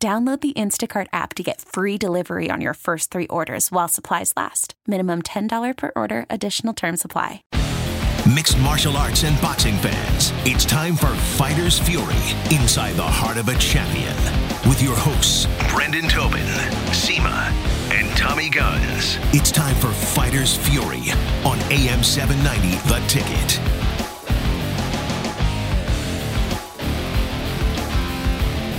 [0.00, 4.32] Download the Instacart app to get free delivery on your first three orders while supplies
[4.36, 4.74] last.
[4.86, 7.42] Minimum $10 per order, additional term supply.
[8.30, 12.14] Mixed martial arts and boxing fans, it's time for Fighter's Fury
[12.54, 14.14] inside the heart of a champion.
[14.68, 16.46] With your hosts, Brendan Tobin,
[16.92, 17.50] Seema,
[17.90, 19.18] and Tommy Guns.
[19.34, 21.10] It's time for Fighter's Fury
[21.44, 23.87] on AM 790, The Ticket.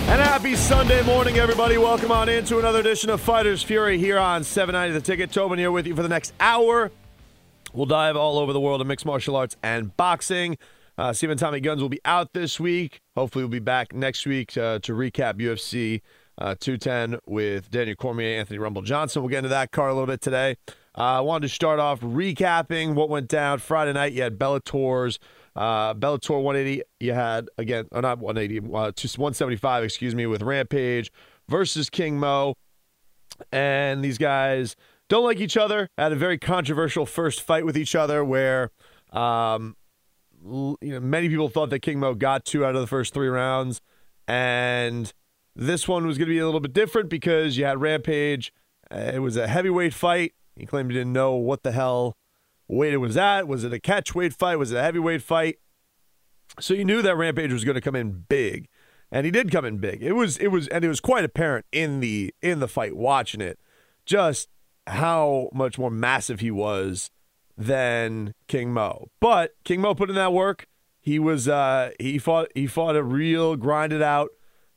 [0.08, 1.78] And happy Sunday morning, everybody.
[1.78, 5.32] Welcome on into another edition of Fighters Fury here on 790 The Ticket.
[5.32, 6.92] Tobin here with you for the next hour.
[7.74, 10.58] We'll dive all over the world of mixed martial arts and boxing.
[10.98, 13.00] Uh, Stephen Tommy Guns will be out this week.
[13.16, 16.02] Hopefully, we'll be back next week uh, to recap UFC
[16.40, 19.22] uh, 210 with Daniel Cormier, Anthony Rumble Johnson.
[19.22, 20.56] We'll get into that card a little bit today.
[20.98, 24.14] Uh, I wanted to start off recapping what went down Friday night.
[24.14, 25.20] You had Bellator's
[25.60, 31.12] uh, Bellator 180, you had, again, or not 180, uh, 175, excuse me, with Rampage
[31.50, 32.54] versus King Mo.
[33.52, 34.78] And these guys
[35.10, 35.90] don't like each other.
[35.98, 38.72] Had a very controversial first fight with each other where,
[39.12, 39.76] um,
[40.42, 43.28] you know, many people thought that King Mo got two out of the first three
[43.28, 43.82] rounds.
[44.30, 45.12] And
[45.58, 48.54] this one was going to be a little bit different because you had Rampage.
[48.90, 50.36] It was a heavyweight fight.
[50.56, 52.16] He claimed he didn't know what the hell
[52.70, 53.48] weight it was at.
[53.48, 54.58] Was it a catch weight fight?
[54.58, 55.58] Was it a heavyweight fight?
[56.60, 58.70] So you knew that Rampage was going to come in big,
[59.12, 60.02] and he did come in big.
[60.02, 63.42] It was it was and it was quite apparent in the in the fight watching
[63.42, 63.60] it,
[64.06, 64.50] just
[64.88, 67.12] how much more massive he was
[67.58, 69.10] than King Mo.
[69.20, 70.68] But King Mo put in that work.
[71.02, 74.30] He was uh he fought he fought a real grinded out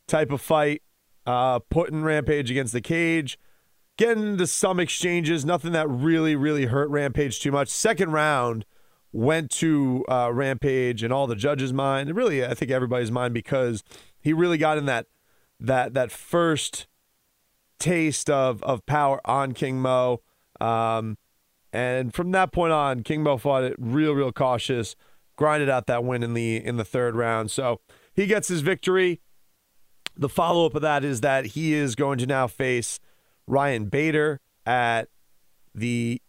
[0.06, 0.82] type of fight,
[1.26, 3.38] uh putting Rampage against the cage
[3.96, 7.68] getting into some exchanges, nothing that really, really hurt Rampage too much.
[7.68, 8.64] Second round
[9.12, 13.34] went to uh, Rampage and all the judges' mind, and really, I think everybody's mind
[13.34, 13.84] because
[14.20, 15.06] he really got in that
[15.60, 16.86] that that first
[17.78, 20.22] taste of of power on King Mo.
[20.60, 21.18] Um,
[21.72, 24.94] and from that point on, King Mo fought it real, real cautious,
[25.36, 27.50] grinded out that win in the in the third round.
[27.50, 27.80] So
[28.14, 29.20] he gets his victory.
[30.16, 33.00] The follow up of that is that he is going to now face
[33.46, 35.08] Ryan Bader at
[35.74, 36.20] the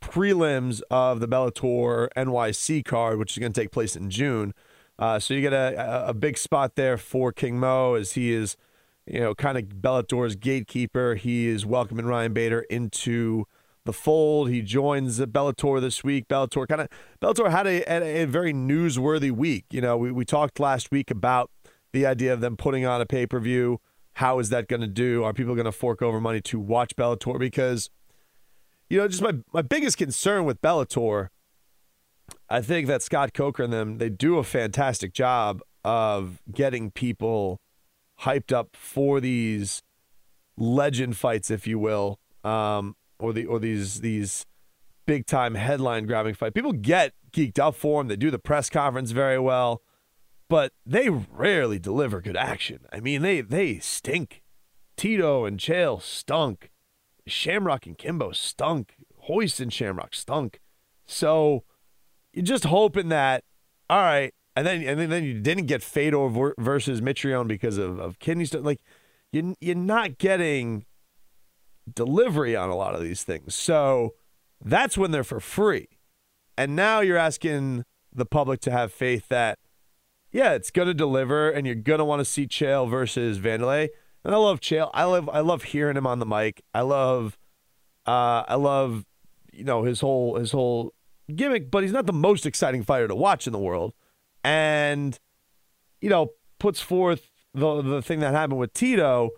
[0.00, 4.54] prelims of the Bellator NYC card, which is going to take place in June.
[4.98, 8.56] Uh, so you get a, a big spot there for King Mo as he is,
[9.06, 11.16] you know, kind of Bellator's gatekeeper.
[11.16, 13.44] He is welcoming Ryan Bader into
[13.84, 14.50] the fold.
[14.50, 16.28] He joins Bellator this week.
[16.28, 16.88] Bellator kind of
[17.20, 19.64] Bellator had a, a, very newsworthy week.
[19.70, 21.50] You know, we, we talked last week about
[21.92, 23.80] the idea of them putting on a pay per view
[24.16, 25.22] how is that going to do?
[25.24, 27.38] Are people going to fork over money to watch Bellator?
[27.38, 27.90] Because,
[28.88, 31.28] you know, just my, my biggest concern with Bellator,
[32.48, 37.60] I think that Scott Coker and them, they do a fantastic job of getting people
[38.20, 39.82] hyped up for these
[40.56, 44.46] legend fights, if you will, um, or the or these these
[45.04, 46.54] big time headline grabbing fight.
[46.54, 48.08] People get geeked up for them.
[48.08, 49.82] They do the press conference very well
[50.48, 52.80] but they rarely deliver good action.
[52.92, 54.42] I mean, they they stink.
[54.96, 56.70] Tito and Chael stunk.
[57.26, 58.94] Shamrock and Kimbo stunk.
[59.28, 60.60] Royce and Shamrock stunk.
[61.06, 61.64] So
[62.32, 63.44] you're just hoping that,
[63.90, 68.18] all right, and then and then you didn't get Fedor versus Mitrione because of, of
[68.18, 68.62] kidney stone.
[68.62, 68.80] Like
[69.32, 70.86] you you're not getting
[71.92, 73.54] delivery on a lot of these things.
[73.54, 74.14] So
[74.64, 75.88] that's when they're for free.
[76.56, 79.58] And now you're asking the public to have faith that
[80.36, 83.88] yeah, it's gonna deliver, and you're gonna want to see Chael versus Vanderlei.
[84.22, 84.90] And I love Chael.
[84.92, 86.62] I love I love hearing him on the mic.
[86.74, 87.38] I love
[88.06, 89.06] uh, I love
[89.50, 90.92] you know his whole his whole
[91.34, 93.94] gimmick, but he's not the most exciting fighter to watch in the world.
[94.44, 95.18] And
[96.02, 99.30] you know, puts forth the the thing that happened with Tito.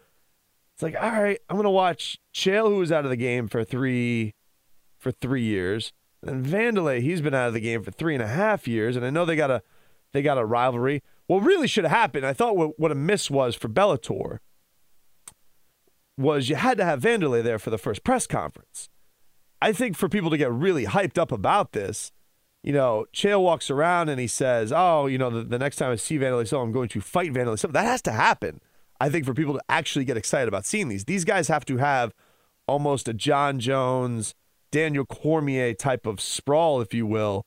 [0.74, 3.62] It's like, all right, I'm gonna watch Chael, who was out of the game for
[3.62, 4.34] three
[4.98, 5.92] for three years.
[6.24, 8.96] And Vanderlei, he's been out of the game for three and a half years.
[8.96, 9.62] And I know they got a
[10.12, 11.02] they got a rivalry.
[11.26, 14.38] What really should have happened, I thought what, what a miss was for Bellator,
[16.16, 18.88] was you had to have Vanderlei there for the first press conference.
[19.60, 22.12] I think for people to get really hyped up about this,
[22.62, 25.92] you know, Chael walks around and he says, "Oh, you know, the, the next time
[25.92, 28.60] I see Vanderlei, so I'm going to fight Vanderlei." So that has to happen.
[29.00, 31.76] I think for people to actually get excited about seeing these, these guys have to
[31.76, 32.14] have
[32.66, 34.34] almost a Jon Jones,
[34.72, 37.46] Daniel Cormier type of sprawl, if you will,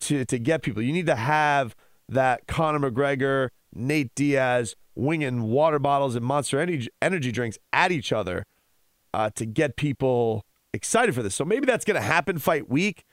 [0.00, 0.82] to to get people.
[0.82, 1.76] You need to have
[2.08, 8.44] that Conor McGregor, Nate Diaz winging water bottles and Monster energy, drinks at each other
[9.14, 11.34] uh, to get people excited for this.
[11.34, 13.04] So maybe that's going to happen fight week,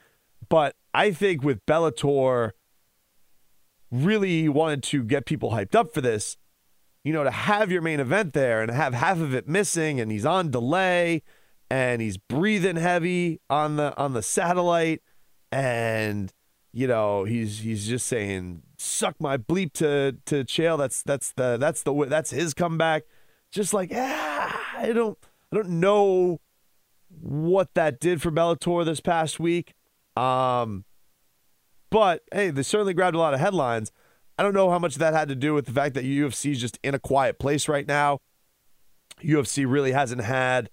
[0.49, 2.51] but I think with Bellator
[3.91, 6.37] really wanted to get people hyped up for this,
[7.03, 10.11] you know, to have your main event there and have half of it missing and
[10.11, 11.21] he's on delay
[11.69, 15.01] and he's breathing heavy on the on the satellite
[15.51, 16.33] and
[16.73, 20.77] you know he's he's just saying suck my bleep to to Chael.
[20.77, 23.03] That's that's the that's the that's his comeback.
[23.51, 25.17] Just like ah, I don't
[25.51, 26.39] I don't know
[27.09, 29.73] what that did for Bellator this past week.
[30.17, 30.85] Um
[31.89, 33.91] but hey they certainly grabbed a lot of headlines.
[34.37, 36.59] I don't know how much that had to do with the fact that UFC is
[36.59, 38.19] just in a quiet place right now.
[39.23, 40.69] UFC really hasn't had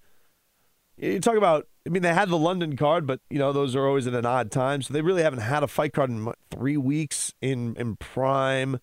[0.97, 3.85] you talk about, I mean, they had the London card, but, you know, those are
[3.85, 4.81] always at an odd time.
[4.81, 8.79] So they really haven't had a fight card in three weeks in, in prime,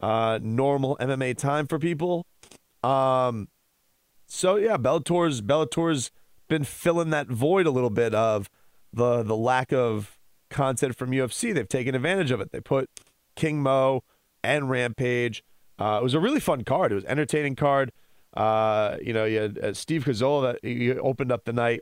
[0.00, 2.26] uh, normal MMA time for people.
[2.82, 3.48] Um,
[4.26, 6.10] so, yeah, Bellator's, Bellator's
[6.48, 8.50] been filling that void a little bit of
[8.92, 10.18] the, the lack of
[10.50, 11.54] content from UFC.
[11.54, 12.50] They've taken advantage of it.
[12.50, 12.90] They put
[13.36, 14.02] King Mo
[14.42, 15.44] and Rampage.
[15.78, 16.92] Uh, it was a really fun card.
[16.92, 17.92] It was entertaining card.
[18.34, 21.80] Uh, you know, you had uh, Steve Cazzola that he opened up the night.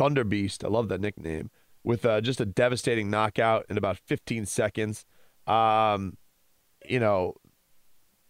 [0.00, 1.50] Thunder Beast, I love that nickname,
[1.84, 5.04] with uh, just a devastating knockout in about 15 seconds.
[5.46, 6.16] Um,
[6.88, 7.34] you know,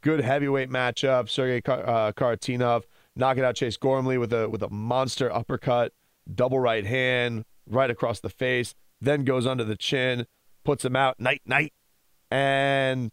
[0.01, 1.29] good heavyweight matchup.
[1.29, 2.83] Sergey Kar- uh, Kharitonov
[3.15, 5.93] knocking out Chase Gormley with a with a monster uppercut,
[6.35, 10.27] double right hand right across the face, then goes under the chin,
[10.65, 11.73] puts him out night night,
[12.33, 13.13] and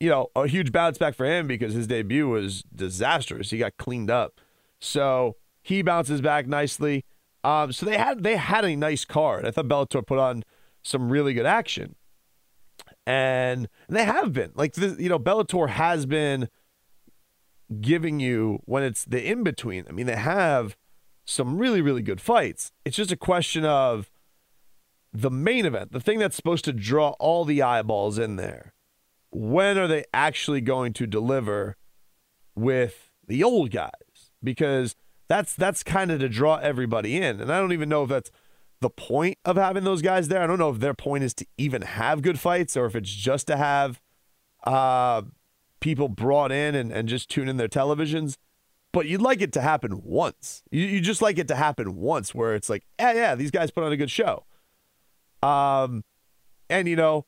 [0.00, 3.50] you know, a huge bounce back for him because his debut was disastrous.
[3.50, 4.40] He got cleaned up.
[4.80, 7.04] So he bounces back nicely.
[7.44, 9.46] Um, so they had they had a nice card.
[9.46, 10.44] I thought Bellator put on
[10.82, 11.96] some really good action,
[13.06, 16.48] and, they have been like this, you know Bellator has been
[17.80, 19.84] giving you when it's the in between.
[19.88, 20.76] I mean, they have
[21.24, 22.72] some really really good fights.
[22.84, 24.10] It's just a question of
[25.12, 28.72] the main event, the thing that's supposed to draw all the eyeballs in there
[29.32, 31.76] when are they actually going to deliver
[32.54, 34.30] with the old guys?
[34.42, 34.94] Because
[35.28, 37.40] that's that's kind of to draw everybody in.
[37.40, 38.30] And I don't even know if that's
[38.80, 40.42] the point of having those guys there.
[40.42, 43.10] I don't know if their point is to even have good fights or if it's
[43.10, 44.00] just to have
[44.64, 45.22] uh,
[45.80, 48.36] people brought in and, and just tune in their televisions.
[48.92, 50.62] But you'd like it to happen once.
[50.70, 53.70] You, you just like it to happen once where it's like, yeah, yeah, these guys
[53.70, 54.44] put on a good show.
[55.42, 56.04] Um,
[56.68, 57.24] and you know,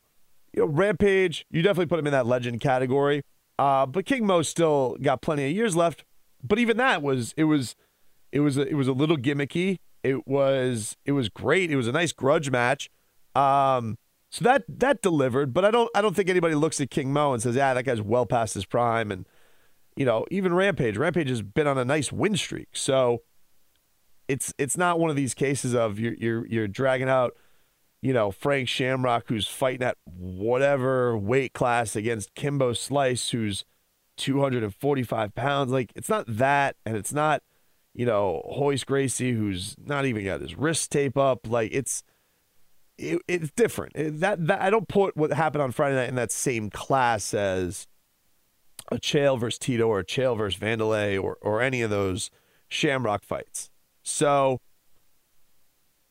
[0.53, 3.23] you know, Rampage, you definitely put him in that legend category.
[3.59, 6.05] Uh, but King Mo still got plenty of years left.
[6.47, 7.75] But even that was it was
[8.31, 9.79] it was a, it was a little gimmicky.
[10.03, 11.71] It was it was great.
[11.71, 12.91] It was a nice grudge match.
[13.35, 13.97] Um,
[14.31, 15.55] so that that delivered.
[15.55, 17.85] But I don't I don't think anybody looks at King Mo and says, yeah, that
[17.85, 19.11] guy's well past his prime.
[19.11, 19.27] And
[19.97, 22.69] you know, even Rampage, Rampage has been on a nice win streak.
[22.73, 23.23] So
[24.29, 27.35] it's it's not one of these cases of you're you're you're dragging out
[28.05, 33.65] you know, Frank Shamrock, who's fighting at whatever weight class against Kimbo Slice, who's
[34.17, 35.73] 245 pounds.
[35.73, 37.43] Like, it's not that, and it's not,
[37.95, 41.49] you know, Royce Gracie, who's not even got his wrist tape up.
[41.49, 42.03] Like, it's.
[42.97, 43.97] It, it's different.
[43.97, 47.35] It, that, that I don't put what happened on Friday night in that same class
[47.35, 47.89] as
[48.91, 52.31] a Chael versus Tito or a Chael versus Vanderlei or or any of those
[52.69, 53.71] Shamrock fights.
[54.03, 54.61] So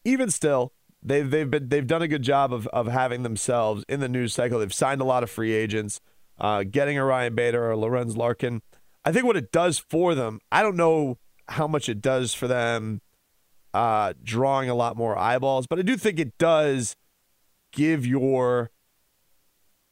[0.04, 4.00] even still, they've they've been they've done a good job of of having themselves in
[4.00, 4.60] the news cycle.
[4.60, 6.02] They've signed a lot of free agents,
[6.44, 8.62] uh, getting a Ryan Bader or Lorenz Larkin.
[9.06, 12.48] I think what it does for them, I don't know how much it does for
[12.48, 13.02] them,
[13.74, 16.98] uh, drawing a lot more eyeballs, but I do think it does
[17.72, 18.72] give your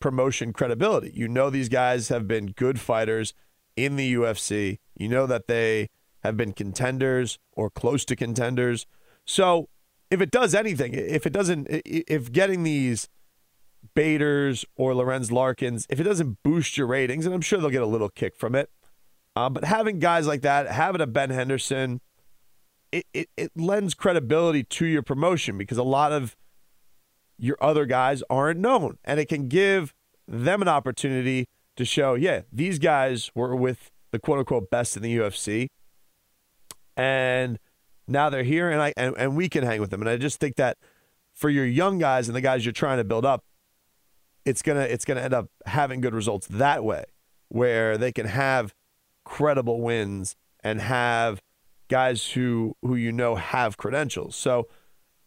[0.01, 1.11] promotion credibility.
[1.15, 3.33] You know these guys have been good fighters
[3.77, 4.79] in the UFC.
[4.95, 5.89] You know that they
[6.21, 8.85] have been contenders or close to contenders.
[9.25, 9.69] So
[10.09, 13.07] if it does anything, if it doesn't, if getting these
[13.93, 17.81] Baders or Lorenz Larkins, if it doesn't boost your ratings, and I'm sure they'll get
[17.81, 18.69] a little kick from it,
[19.35, 22.01] uh, but having guys like that, having a Ben Henderson,
[22.91, 26.35] it, it, it lends credibility to your promotion because a lot of
[27.37, 29.93] your other guys aren't known, and it can give
[30.27, 35.03] them an opportunity to show, yeah, these guys were with the quote unquote best in
[35.03, 35.67] the UFC,
[36.95, 37.57] and
[38.07, 40.01] now they're here, and I and, and we can hang with them.
[40.01, 40.77] And I just think that
[41.33, 43.43] for your young guys and the guys you're trying to build up,
[44.45, 47.05] it's gonna it's gonna end up having good results that way,
[47.49, 48.73] where they can have
[49.23, 51.41] credible wins and have
[51.89, 54.35] guys who who you know have credentials.
[54.35, 54.67] So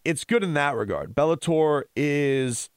[0.05, 1.15] it's good in that regard.
[1.15, 2.69] Bellator is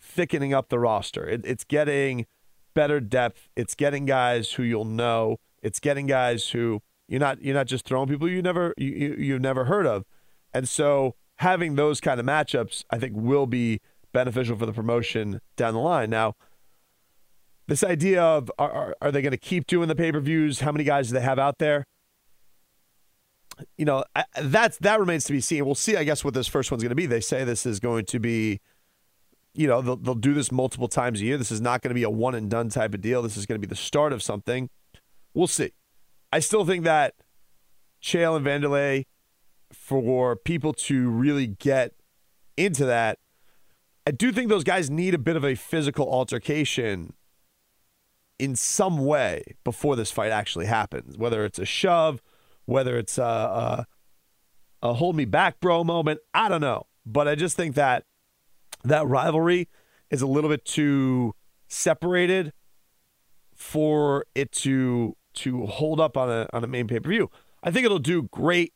[0.00, 1.28] thickening up the roster.
[1.28, 2.26] It, it's getting
[2.74, 3.48] better depth.
[3.56, 5.38] It's getting guys who you'll know.
[5.62, 9.14] It's getting guys who you're not you're not just throwing people you never you, you
[9.18, 10.04] you've never heard of.
[10.52, 13.80] And so having those kind of matchups, I think, will be
[14.16, 16.08] beneficial for the promotion down the line.
[16.08, 16.36] Now,
[17.66, 20.60] this idea of are, are, they going to keep doing the pay per views?
[20.60, 21.86] How many guys do they have out there?
[23.76, 25.66] You know, I, that's that remains to be seen.
[25.66, 27.04] We'll see, I guess, what this first one's going to be.
[27.04, 28.60] They say this is going to be,
[29.52, 31.36] you know, they'll, they'll do this multiple times a year.
[31.36, 33.20] This is not going to be a one and done type of deal.
[33.20, 34.70] This is going to be the start of something.
[35.34, 35.72] We'll see.
[36.32, 37.14] I still think that
[38.02, 39.04] Chael and Vanderlei,
[39.72, 41.92] for people to really get
[42.56, 43.18] into that,
[44.06, 47.14] I do think those guys need a bit of a physical altercation
[48.38, 52.22] in some way before this fight actually happens, whether it's a shove,
[52.66, 53.86] whether it's a, a,
[54.82, 56.20] a hold me back, bro moment.
[56.32, 56.86] I don't know.
[57.04, 58.04] But I just think that
[58.84, 59.68] that rivalry
[60.10, 61.34] is a little bit too
[61.68, 62.52] separated
[63.54, 67.30] for it to to hold up on a on a main pay per view.
[67.62, 68.72] I think it'll do great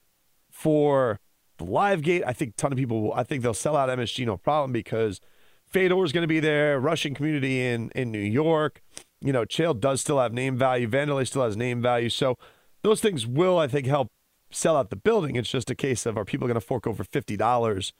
[0.50, 1.20] for
[1.60, 2.22] the live gate.
[2.26, 4.72] I think a ton of people will, I think they'll sell out MSG no problem
[4.72, 5.20] because
[5.66, 8.82] Fedor is going to be there, Russian community in in New York.
[9.20, 10.88] You know, Chael does still have name value.
[10.88, 12.08] Vanderlei still has name value.
[12.08, 12.36] So
[12.82, 14.08] those things will, I think, help
[14.50, 15.36] sell out the building.
[15.36, 17.92] It's just a case of are people going to fork over fifty dollars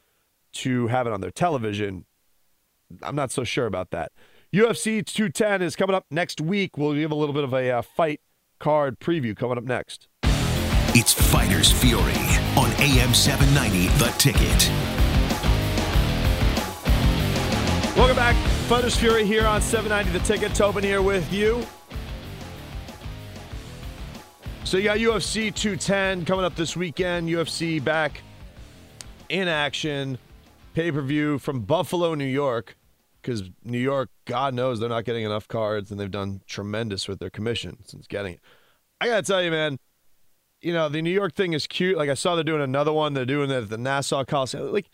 [0.53, 2.07] to have it on their television?
[3.03, 4.11] I'm not so sure about that.
[4.53, 6.77] UFC 210 is coming up next week.
[6.77, 8.21] We'll give a little bit of a uh, fight
[8.59, 10.09] card preview coming up next.
[10.93, 12.01] It's Fighters Fury
[12.57, 14.69] on AM 790, The Ticket.
[17.97, 18.35] Welcome back.
[18.67, 20.53] Fighters Fury here on 790, The Ticket.
[20.53, 21.65] Tobin here with you.
[24.65, 27.29] So you got UFC 210 coming up this weekend.
[27.29, 28.23] UFC back
[29.29, 30.19] in action.
[30.75, 32.77] Pay per view from Buffalo, New York.
[33.23, 37.21] Because New York, God knows they're not getting enough cards, and they've done tremendous with
[37.21, 38.41] their commission since getting it.
[39.01, 39.79] I got to tell you, man,
[40.61, 41.97] you know, the New York thing is cute.
[41.97, 43.15] Like, I saw they're doing another one.
[43.15, 44.73] They're doing at the Nassau Coliseum.
[44.73, 44.91] Like,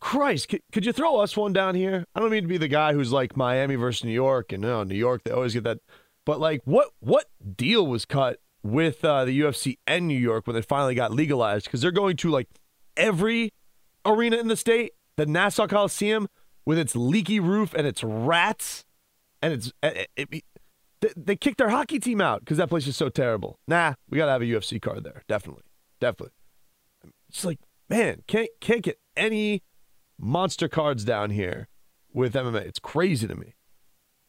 [0.00, 2.04] Christ, could, could you throw us one down here?
[2.14, 4.68] I don't mean to be the guy who's like Miami versus New York, and you
[4.68, 5.78] know, New York, they always get that.
[6.26, 10.54] But like, what what deal was cut with uh, the UFC and New York when
[10.54, 11.66] they finally got legalized?
[11.66, 12.48] Because they're going to like
[12.96, 13.52] every
[14.04, 16.28] arena in the state, the Nassau Coliseum
[16.64, 18.84] with its leaky roof and its rats,
[19.40, 20.44] and it's it, it,
[21.04, 23.58] it, they kicked their hockey team out because that place is so terrible.
[23.66, 25.22] Nah, we got to have a UFC card there.
[25.28, 25.64] Definitely.
[26.00, 26.34] Definitely.
[27.28, 29.62] It's like, man, can't, can't get any
[30.18, 31.68] monster cards down here
[32.12, 32.62] with MMA.
[32.62, 33.54] It's crazy to me.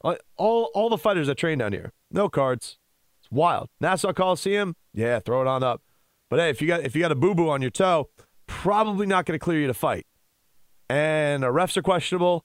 [0.03, 2.77] Uh, all, all the fighters that train down here, no cards.
[3.22, 3.70] It's wild.
[3.80, 5.82] Nassau Coliseum, yeah, throw it on up.
[6.30, 8.10] But hey, if you got if you got a boo boo on your toe,
[8.48, 10.08] probably not going to clear you to fight.
[10.89, 12.44] And our refs are questionable,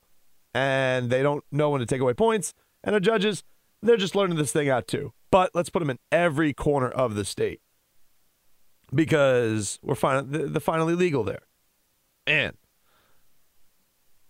[0.54, 2.52] and they don't know when to take away points.
[2.84, 3.42] And our judges,
[3.82, 5.12] they're just learning this thing out too.
[5.30, 7.60] But let's put them in every corner of the state
[8.94, 11.42] because we're finally they're finally legal there.
[12.26, 12.54] Man,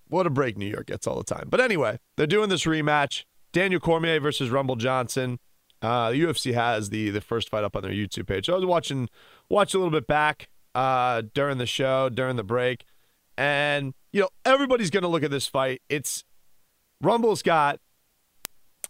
[0.08, 1.48] what a break New York gets all the time.
[1.48, 5.38] But anyway, they're doing this rematch: Daniel Cormier versus Rumble Johnson.
[5.80, 8.46] Uh, the UFC has the the first fight up on their YouTube page.
[8.46, 9.08] So I was watching
[9.48, 12.84] watch a little bit back uh, during the show, during the break,
[13.36, 15.82] and you know everybody's going to look at this fight.
[15.88, 16.24] It's
[17.00, 17.78] Rumble's got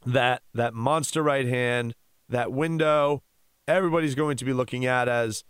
[0.07, 1.95] that that monster right hand,
[2.29, 3.23] that window,
[3.67, 5.45] everybody's going to be looking at as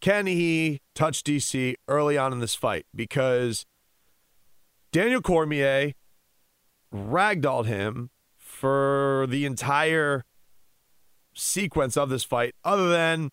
[0.00, 2.86] can he touch DC early on in this fight?
[2.94, 3.66] Because
[4.92, 5.92] Daniel Cormier
[6.94, 10.24] ragdolled him for the entire
[11.34, 13.30] sequence of this fight, other than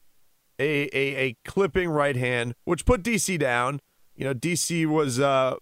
[0.60, 3.80] a, a, a clipping right hand, which put DC down.
[4.16, 5.56] You know, DC was uh,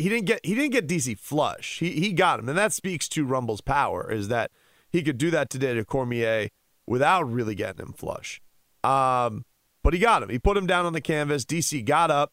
[0.00, 1.78] he didn't get he didn't get DC flush.
[1.78, 4.50] He he got him, and that speaks to Rumble's power is that
[4.90, 6.48] he could do that today to Cormier
[6.86, 8.40] without really getting him flush.
[8.82, 9.44] Um,
[9.82, 10.30] but he got him.
[10.30, 11.44] He put him down on the canvas.
[11.44, 12.32] DC got up,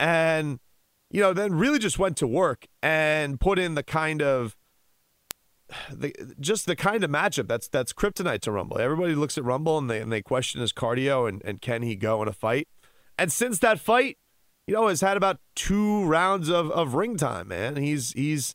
[0.00, 0.58] and
[1.10, 4.56] you know then really just went to work and put in the kind of
[5.92, 8.78] the just the kind of matchup that's that's kryptonite to Rumble.
[8.78, 11.96] Everybody looks at Rumble and they and they question his cardio and and can he
[11.96, 12.68] go in a fight.
[13.18, 14.18] And since that fight,
[14.66, 17.76] you know, has had about two rounds of, of ring time, man.
[17.76, 18.54] He's he's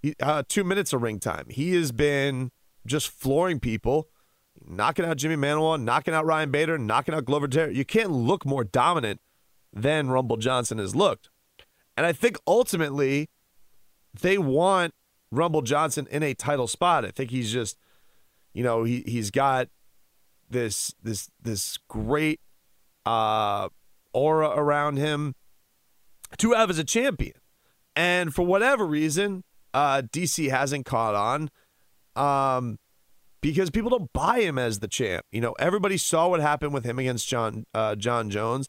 [0.00, 1.46] he, uh, two minutes of ring time.
[1.50, 2.50] He has been
[2.86, 4.08] just flooring people,
[4.64, 7.72] knocking out Jimmy Manuwa, knocking out Ryan Bader, knocking out Glover Teixeira.
[7.72, 9.20] You can't look more dominant
[9.72, 11.30] than Rumble Johnson has looked.
[11.96, 13.30] And I think ultimately
[14.20, 14.94] they want
[15.30, 17.04] Rumble Johnson in a title spot.
[17.04, 17.78] I think he's just,
[18.52, 19.68] you know, he he's got
[20.48, 22.40] this this this great
[23.06, 23.68] uh,
[24.12, 25.34] aura around him
[26.38, 27.34] to have as a champion.
[27.94, 31.50] And for whatever reason, uh, DC hasn't caught on
[32.16, 32.78] um,
[33.40, 35.26] because people don't buy him as the champ.
[35.30, 38.68] You know, everybody saw what happened with him against Jon uh, Jon Jones,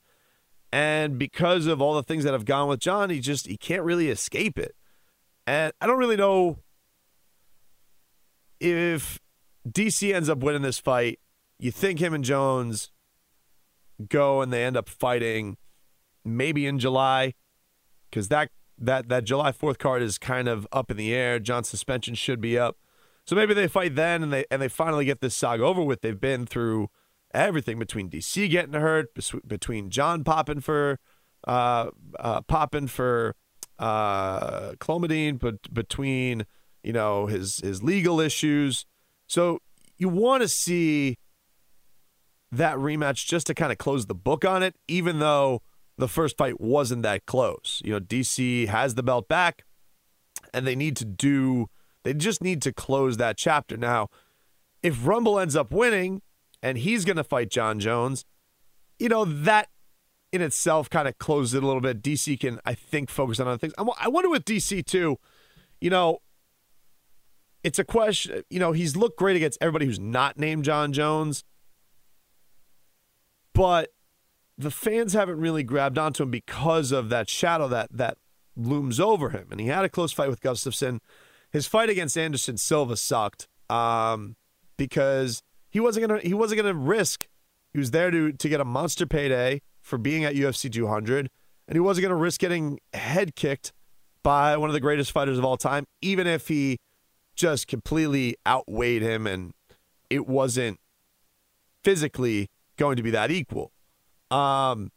[0.71, 3.83] and because of all the things that have gone with Jon, he just he can't
[3.83, 4.75] really escape it.
[5.45, 6.59] And I don't really know
[8.59, 9.19] if
[9.67, 11.19] DC ends up winning this fight.
[11.59, 12.91] You think him and Jones
[14.09, 15.57] go and they end up fighting
[16.25, 17.33] maybe in July
[18.09, 21.39] because that that that July 4th card is kind of up in the air.
[21.39, 22.77] Jon's suspension should be up.
[23.25, 26.01] So maybe they fight then and they and they finally get this saga over with.
[26.01, 26.89] They've been through
[27.33, 29.07] everything between DC getting hurt,
[29.47, 30.99] between Jon popping for
[31.47, 33.35] uh, uh popping for
[33.79, 36.45] uh clomidine, but between
[36.83, 38.85] you know his his legal issues.
[39.27, 39.59] So
[39.97, 41.17] you want to see
[42.57, 45.61] that rematch just to kind of close the book on it, even though
[45.97, 47.81] the first fight wasn't that close.
[47.83, 49.63] You know, DC has the belt back,
[50.53, 51.67] and they need to do,
[52.03, 53.77] they just need to close that chapter.
[53.77, 54.09] Now,
[54.81, 56.21] if Rumble ends up winning
[56.61, 58.25] and he's going to fight Jon Jones,
[58.99, 59.69] you know, that
[60.31, 62.01] in itself kind of closes it a little bit.
[62.01, 63.73] DC can, I think, focus on other things.
[63.77, 65.19] I wonder with DC, too,
[65.79, 66.19] you know,
[67.63, 71.43] it's a question, you know, he's looked great against everybody who's not named Jon Jones
[73.53, 73.91] but
[74.57, 78.17] the fans haven't really grabbed onto him because of that shadow that that
[78.55, 79.47] looms over him.
[79.51, 80.99] And he had a close fight with Gustafsson.
[81.51, 84.35] His fight against Anderson Silva sucked um,
[84.77, 87.27] because he wasn't gonna he wasn't gonna risk.
[87.71, 91.29] He was there to to get a monster payday for being at UFC 200,
[91.67, 93.73] and he wasn't gonna risk getting head kicked
[94.23, 96.77] by one of the greatest fighters of all time, even if he
[97.35, 99.53] just completely outweighed him and
[100.09, 100.79] it wasn't
[101.83, 103.71] physically going to be that equal.
[104.31, 104.91] Um,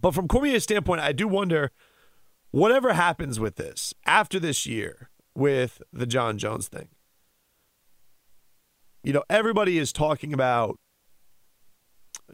[0.00, 1.70] but from Cormier's standpoint, I do wonder
[2.50, 6.88] whatever happens with this after this year with the Jon Jones thing.
[9.02, 10.78] You know, everybody is talking about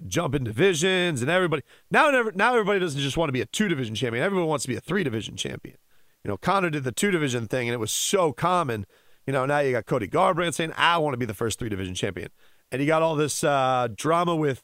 [0.06, 3.94] jumping divisions and everybody now now everybody doesn't just want to be a two division
[3.94, 4.24] champion.
[4.24, 5.76] Everyone wants to be a three division champion.
[6.24, 8.84] You know, Conor did the two division thing and it was so common.
[9.26, 11.68] You know, now you got Cody Garbrandt saying, I want to be the first three
[11.68, 12.30] division champion
[12.70, 14.62] and he got all this uh, drama with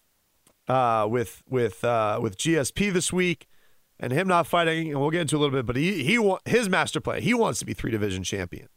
[0.68, 3.46] uh, with with uh, with GSP this week,
[3.98, 4.90] and him not fighting.
[4.90, 7.22] And we'll get into a little bit, but he he want his master plan.
[7.22, 8.68] He wants to be three division champion.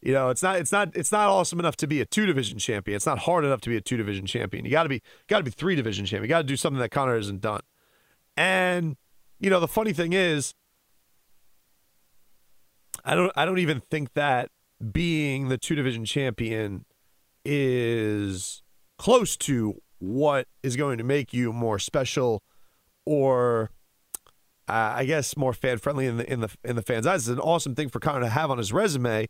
[0.00, 2.58] You know, it's not it's not it's not awesome enough to be a two division
[2.58, 2.96] champion.
[2.96, 4.64] It's not hard enough to be a two division champion.
[4.64, 6.24] You got to be got to be three division champion.
[6.24, 7.62] You got to do something that Conor hasn't done.
[8.36, 8.96] And
[9.40, 10.54] you know, the funny thing is,
[13.02, 14.50] I don't I don't even think that
[14.92, 16.84] being the two division champion
[17.44, 18.62] is
[18.98, 22.42] close to what is going to make you more special
[23.06, 23.70] or
[24.68, 27.28] uh, I guess more fan friendly in the in the in the fans' eyes.
[27.28, 29.28] It's an awesome thing for Conor to have on his resume,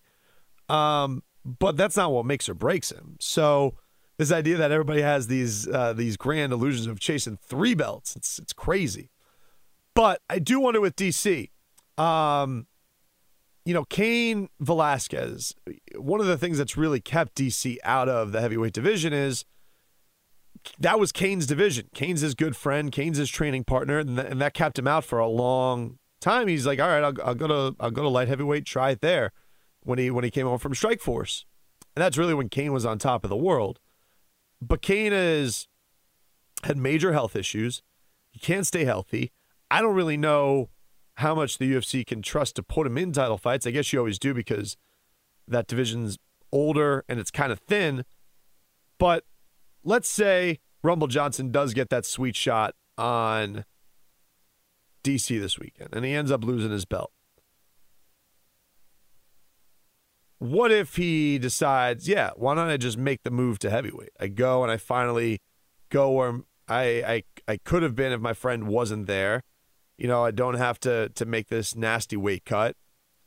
[0.68, 3.16] um, but that's not what makes or breaks him.
[3.20, 3.74] So
[4.16, 8.38] this idea that everybody has these uh, these grand illusions of chasing three belts, it's
[8.38, 9.10] it's crazy.
[9.94, 11.50] But I do wonder with DC.
[11.98, 12.66] Um,
[13.64, 15.54] you know, Cain Velasquez,
[15.96, 19.44] one of the things that's really kept DC out of the heavyweight division is
[20.78, 21.88] that was Cain's division.
[21.94, 25.18] Cain's his good friend, Cain's his training partner, and, and that kept him out for
[25.18, 26.48] a long time.
[26.48, 29.00] He's like, all right, I'll, I'll go to I'll go to light heavyweight, try it
[29.00, 29.32] there.
[29.82, 31.44] When he when he came over from Strikeforce,
[31.94, 33.80] and that's really when Cain was on top of the world.
[34.60, 35.68] But Cain has
[36.62, 37.82] had major health issues.
[38.30, 39.32] He can't stay healthy.
[39.70, 40.70] I don't really know
[41.16, 43.66] how much the UFC can trust to put him in title fights.
[43.66, 44.76] I guess you always do because
[45.46, 46.18] that division's
[46.52, 48.04] older and it's kind of thin.
[48.98, 49.24] But
[49.84, 53.64] let's say Rumble Johnson does get that sweet shot on
[55.02, 57.12] DC this weekend and he ends up losing his belt.
[60.38, 64.10] What if he decides, yeah, why don't I just make the move to heavyweight?
[64.18, 65.40] I go and I finally
[65.90, 66.82] go where I
[67.46, 69.42] I, I could have been if my friend wasn't there
[69.96, 72.76] you know, I don't have to to make this nasty weight cut.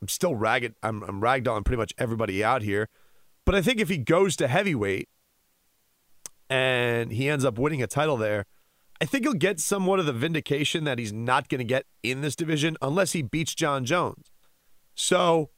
[0.00, 0.74] I'm still ragged.
[0.82, 2.88] I'm I'm on pretty much everybody out here.
[3.44, 5.08] But I think if he goes to heavyweight
[6.50, 8.44] and he ends up winning a title there,
[9.00, 12.20] I think he'll get somewhat of the vindication that he's not going to get in
[12.20, 14.30] this division unless he beats Jon Jones.
[14.94, 15.50] So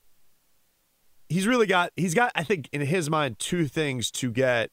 [1.29, 4.70] he's really got he's got I think in his mind two things to get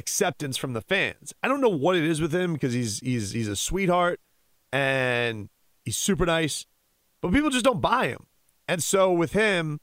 [0.00, 1.32] acceptance from the fans.
[1.42, 4.18] I don't know what it is with him because he's he's he's a sweetheart
[4.72, 5.50] and
[5.84, 6.66] he's super nice,
[7.20, 8.26] but people just don't buy him.
[8.66, 9.78] And so with him,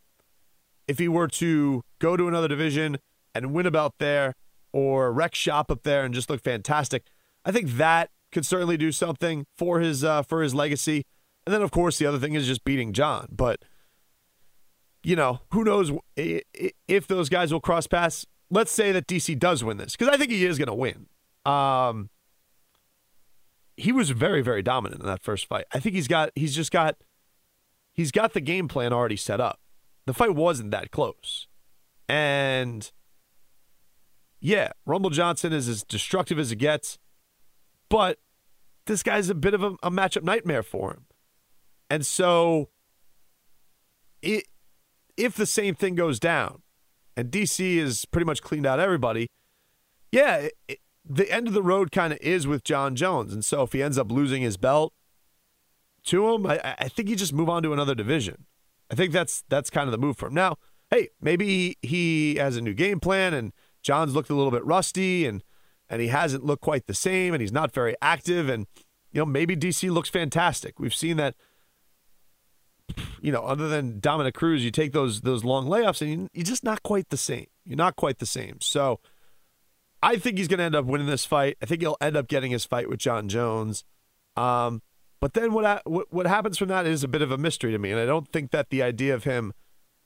[0.88, 2.98] if he were to go to another division
[3.36, 4.34] and win about there
[4.74, 7.04] or wreck shop up there and just look fantastic.
[7.46, 11.06] I think that could certainly do something for his uh, for his legacy.
[11.46, 13.62] And then of course the other thing is just beating Jon, But
[15.04, 18.26] you know, who knows if those guys will cross paths.
[18.50, 21.08] Let's say that DC does win this because I think he is going to win.
[21.46, 22.10] Um,
[23.76, 25.66] he was very very dominant in that first fight.
[25.74, 26.98] I think he's got he's just got
[27.94, 29.60] he's got the game plan already set up.
[30.06, 31.48] The fight wasn't that close.
[32.08, 32.90] And
[34.40, 36.98] yeah, Rumble Johnson is as destructive as it gets,
[37.90, 38.20] but
[38.86, 41.06] this guy's a bit of a, a matchup nightmare for him.
[41.90, 42.70] And so,
[44.22, 44.46] it,
[45.16, 46.62] if the same thing goes down,
[47.18, 49.32] and DC is pretty much cleaned out everybody,
[50.12, 53.34] yeah, it, the end of the road kind of is with Jon Jones.
[53.34, 54.94] And so, if he ends up losing his belt
[56.06, 58.46] to him, I, I think you just move on to another division.
[58.92, 60.36] I think that's that's kind of the move for him.
[60.36, 60.58] Now,
[60.92, 63.52] hey, maybe he has a new game plan and
[63.82, 65.44] Jon's looked a little bit rusty and
[65.90, 68.68] and he hasn't looked quite the same and he's not very active and
[69.12, 70.80] you know maybe DC looks fantastic.
[70.80, 71.36] We've seen that
[73.22, 76.64] you know other than Dominick Cruz you take those those long layoffs and you're just
[76.64, 77.48] not quite the same.
[77.66, 78.60] You're not quite the same.
[78.62, 79.00] So
[80.02, 81.58] I think he's going to end up winning this fight.
[81.62, 83.84] I think he'll end up getting his fight with Jon Jones.
[84.36, 84.82] Um,
[85.20, 87.80] but then what, what what happens from that is a bit of a mystery to
[87.80, 89.54] me, and I don't think that the idea of him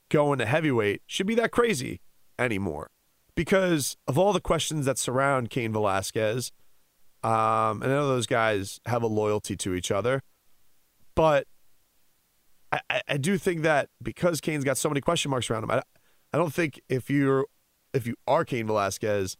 [0.09, 2.01] going to heavyweight should be that crazy
[2.39, 2.89] anymore
[3.35, 6.51] because of all the questions that surround Cain Velasquez.
[7.23, 10.23] Um, and I know those guys have a loyalty to each other,
[11.13, 11.45] but
[12.71, 15.81] I, I do think that because Cain's got so many question marks around him, I,
[16.33, 17.45] I don't think if you're
[17.93, 19.37] if you are Cain Velasquez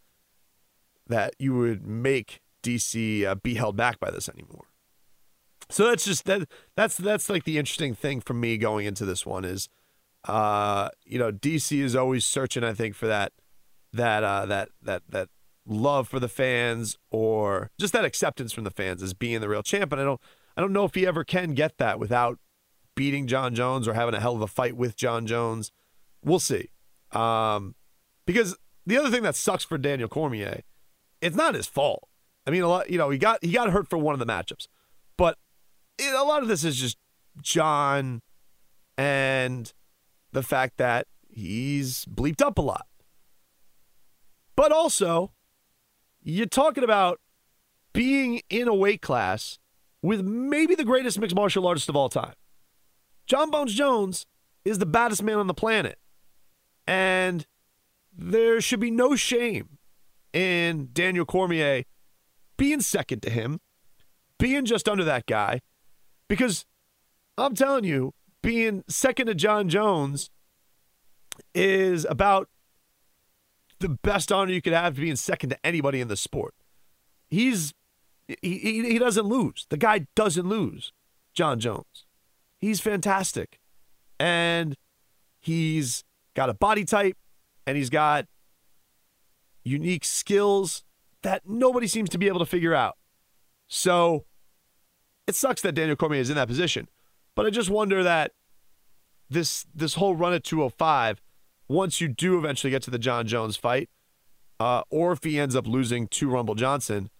[1.06, 4.66] that you would make DC uh, be held back by this anymore.
[5.70, 9.24] So that's just that that's that's like the interesting thing for me going into this
[9.24, 9.68] one is
[10.28, 13.32] uh you know DC is always searching I think for that
[13.92, 15.28] that uh, that that that
[15.66, 19.62] love for the fans or just that acceptance from the fans as being the real
[19.62, 19.92] champ.
[19.92, 20.20] And I don't
[20.56, 22.38] I don't know if he ever can get that without
[22.94, 25.70] beating Jon Jones or having a hell of a fight with Jon Jones.
[26.24, 26.70] We'll see.
[27.12, 27.74] Um,
[28.26, 30.62] because the other thing that sucks for Daniel Cormier,
[31.20, 32.08] it's not his fault.
[32.46, 32.90] I mean, a lot.
[32.90, 34.66] You know, he got he got hurt for one of the matchups,
[35.16, 35.38] but
[35.98, 36.98] it, a lot of this is just
[37.40, 38.20] Jon
[38.98, 39.72] and
[40.32, 42.86] the fact that he's bleeped up a lot.
[44.56, 45.32] But also,
[46.22, 47.20] you're talking about
[47.92, 49.58] being in a weight class
[50.02, 52.34] with maybe the greatest mixed martial artist of all time.
[53.32, 54.26] Jon Bones Jones
[54.62, 55.98] is the baddest man on the planet.
[56.86, 57.46] And
[58.14, 59.78] there should be no shame
[60.34, 61.84] in Daniel Cormier
[62.58, 63.62] being second to him,
[64.36, 65.62] being just under that guy,
[66.28, 66.66] because
[67.38, 70.28] I'm telling you, being second to Jon Jones
[71.54, 72.50] is about
[73.78, 76.54] the best honor you could have to being second to anybody in the sport.
[77.30, 77.72] He's
[78.28, 79.64] he, he, he doesn't lose.
[79.70, 80.92] The guy doesn't lose.
[81.32, 82.04] Jon Jones.
[82.62, 83.58] He's fantastic.
[84.20, 84.76] And
[85.40, 87.16] he's got a body type
[87.66, 88.26] and he's got
[89.64, 90.84] unique skills
[91.22, 92.96] that nobody seems to be able to figure out.
[93.66, 94.26] So
[95.26, 96.88] it sucks that Daniel Cormier is in that position.
[97.34, 98.30] But I just wonder that
[99.28, 101.20] this this whole run at 205
[101.66, 103.90] once you do eventually get to the Jon Jones fight,
[104.60, 107.10] uh, or if he ends up losing to Rumble Johnson,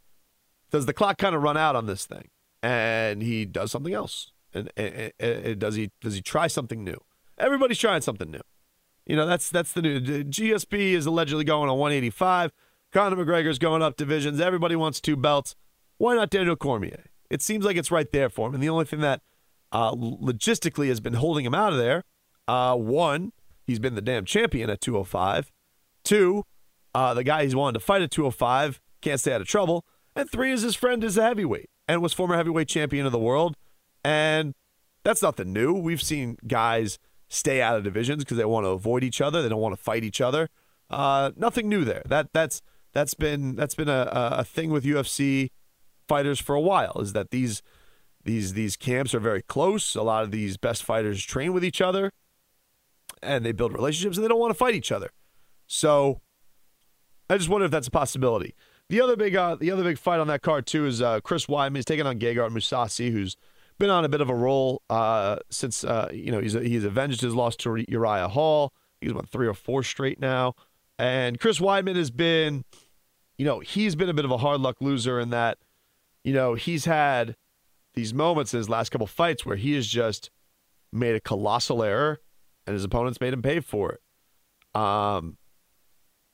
[0.70, 2.28] does the clock kind of run out on this thing
[2.62, 4.30] and he does something else?
[4.54, 6.98] And, and, and, does he does he try something new?
[7.38, 8.40] Everybody's trying something new.
[9.06, 12.52] You know that's that's the new GSP is allegedly going on 185.
[12.92, 14.40] Conor McGregor's going up divisions.
[14.40, 15.54] Everybody wants two belts.
[15.96, 17.06] Why not Daniel Cormier?
[17.30, 18.54] It seems like it's right there for him.
[18.54, 19.22] And the only thing that
[19.72, 22.04] uh, logistically has been holding him out of there,
[22.46, 23.32] uh, one,
[23.66, 25.50] He's been the damn champion at 205.
[26.04, 26.44] Two,
[26.94, 29.84] uh, the guy he's wanted to fight at 205 can't stay out of trouble.
[30.14, 33.18] And three is his friend is a heavyweight and was former heavyweight champion of the
[33.18, 33.56] world.
[34.04, 34.54] And
[35.04, 35.72] that's nothing new.
[35.72, 39.42] We've seen guys stay out of divisions because they want to avoid each other.
[39.42, 40.48] They don't want to fight each other.
[40.90, 42.02] Uh, nothing new there.
[42.06, 42.62] That that's
[42.92, 45.50] that's been that's been a, a thing with UFC
[46.06, 46.98] fighters for a while.
[47.00, 47.62] Is that these
[48.24, 49.94] these these camps are very close.
[49.94, 52.12] A lot of these best fighters train with each other
[53.22, 55.10] and they build relationships and they don't want to fight each other.
[55.66, 56.20] So
[57.30, 58.54] I just wonder if that's a possibility.
[58.88, 61.46] The other big uh, the other big fight on that card too is uh, Chris
[61.46, 61.76] Weidman.
[61.76, 63.36] He's taking on Gegard Mousasi, who's
[63.82, 67.20] been on a bit of a roll uh, since uh, you know he's he's avenged
[67.20, 68.72] his loss to Uriah Hall.
[69.00, 70.54] He's won three or four straight now,
[71.00, 72.64] and Chris Weidman has been,
[73.36, 75.58] you know, he's been a bit of a hard luck loser in that,
[76.22, 77.34] you know, he's had
[77.94, 80.30] these moments in his last couple fights where he has just
[80.92, 82.20] made a colossal error
[82.66, 84.80] and his opponents made him pay for it.
[84.80, 85.38] Um,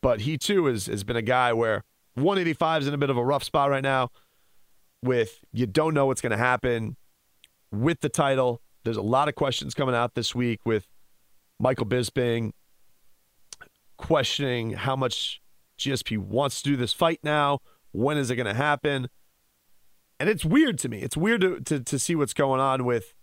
[0.03, 1.83] but he too is, has been a guy where
[2.15, 4.11] 185 is in a bit of a rough spot right now.
[5.03, 6.97] With you don't know what's going to happen
[7.71, 8.63] with the title.
[8.85, 10.87] There's a lot of questions coming out this week with
[11.59, 12.53] Michael Bisping
[13.97, 15.41] questioning how much
[15.79, 17.59] GSP wants to do this fight now.
[17.93, 19.09] When is it going to happen?
[20.21, 21.01] And it's weird to me.
[21.01, 23.15] It's weird to, to, to see what's going on with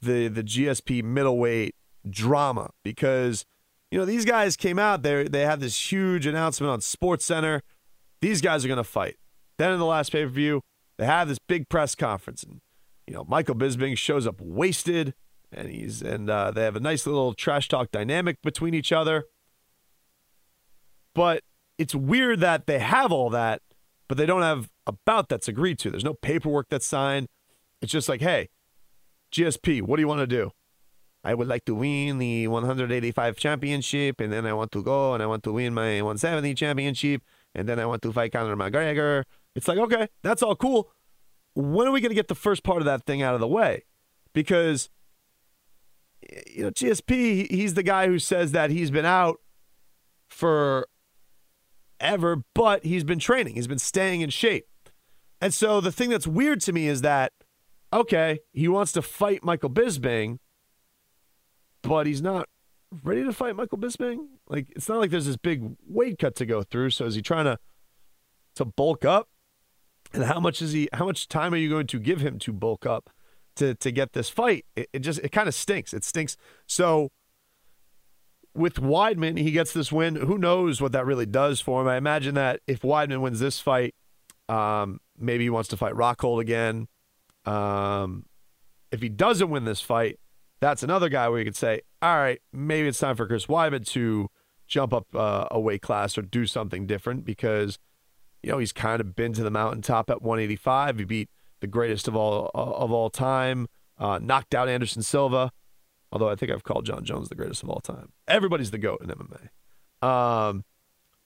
[0.00, 1.74] the the GSP middleweight
[2.08, 3.44] drama because
[3.90, 7.60] you know these guys came out there they had this huge announcement on SportsCenter.
[8.20, 9.16] These guys are going to fight.
[9.58, 10.62] Then in the last pay per view,
[10.98, 12.60] they have this big press conference, and
[13.08, 15.14] you know Michael Bisping shows up wasted,
[15.50, 19.24] and he's and uh, they have a nice little trash talk dynamic between each other.
[21.14, 21.42] But
[21.78, 23.62] it's weird that they have all that,
[24.08, 25.90] but they don't have a bout that's agreed to.
[25.90, 27.28] There's no paperwork that's signed.
[27.80, 28.50] It's just like, hey,
[29.32, 30.50] GSP, what do you want to do?
[31.24, 35.22] I would like to win the 185 championship, and then I want to go and
[35.22, 37.22] I want to win my 170 championship,
[37.54, 39.24] and then I want to fight Conor McGregor.
[39.54, 40.90] It's like, okay, that's all cool.
[41.60, 43.48] When are we going to get the first part of that thing out of the
[43.48, 43.82] way?
[44.32, 44.90] Because,
[46.46, 49.38] you know, GSP, he's the guy who says that he's been out
[50.28, 50.86] for
[51.98, 54.68] ever, but he's been training, he's been staying in shape.
[55.40, 57.32] And so the thing that's weird to me is that,
[57.92, 60.38] okay, he wants to fight Michael Bisping,
[61.82, 62.48] but he's not
[63.02, 64.28] ready to fight Michael Bisping.
[64.48, 66.90] Like it's not like there's this big weight cut to go through.
[66.90, 67.58] So is he trying to
[68.54, 69.28] to bulk up?
[70.12, 70.88] And how much is he?
[70.92, 73.10] How much time are you going to give him to bulk up
[73.56, 74.64] to to get this fight?
[74.76, 75.92] It, it just it kind of stinks.
[75.92, 76.36] It stinks.
[76.66, 77.10] So
[78.54, 80.16] with Weidman, he gets this win.
[80.16, 81.88] Who knows what that really does for him?
[81.88, 83.94] I imagine that if Weidman wins this fight,
[84.48, 86.88] um, maybe he wants to fight Rockhold again.
[87.44, 88.26] Um,
[88.90, 90.18] if he doesn't win this fight,
[90.60, 93.86] that's another guy where you could say, all right, maybe it's time for Chris Weidman
[93.88, 94.28] to
[94.66, 97.78] jump up uh, a weight class or do something different because,
[98.48, 101.00] you know, he's kind of been to the mountaintop at 185.
[101.00, 101.28] He beat
[101.60, 105.52] the greatest of all uh, of all time, uh, knocked out Anderson Silva.
[106.10, 108.10] Although I think I've called Jon Jones the greatest of all time.
[108.26, 110.06] Everybody's the GOAT in MMA.
[110.06, 110.64] Um,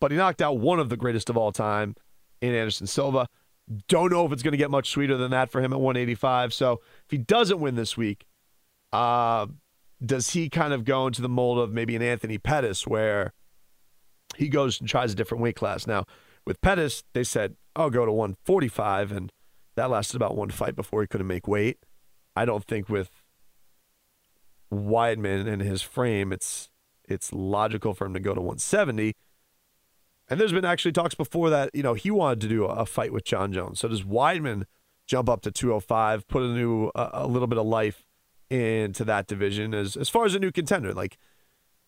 [0.00, 1.94] but he knocked out one of the greatest of all time
[2.40, 3.28] in Anderson Silva.
[3.86, 6.52] Don't know if it's going to get much sweeter than that for him at 185.
[6.52, 8.26] So if he doesn't win this week,
[8.92, 9.46] uh,
[10.04, 13.32] does he kind of go into the mold of maybe an Anthony Pettis where
[14.36, 15.86] he goes and tries a different weight class?
[15.86, 16.06] Now,
[16.46, 19.32] with Pettis, they said, I'll go to 145, and
[19.76, 21.78] that lasted about one fight before he couldn't make weight.
[22.36, 23.22] I don't think with
[24.72, 26.70] Weidman and his frame, it's
[27.08, 29.14] it's logical for him to go to 170.
[30.28, 33.12] And there's been actually talks before that, you know, he wanted to do a fight
[33.12, 33.80] with Jon Jones.
[33.80, 34.64] So does Weidman
[35.06, 38.06] jump up to 205, put a new a, a little bit of life
[38.48, 40.94] into that division as as far as a new contender?
[40.94, 41.18] Like,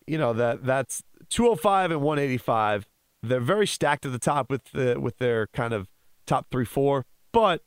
[0.05, 2.87] you know, that that's 205 and 185.
[3.27, 5.87] They're very stacked at the top with the with their kind of
[6.25, 7.63] top three, four, but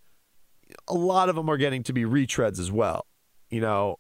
[0.87, 3.07] a lot of them are getting to be retreads as well.
[3.51, 3.97] You know,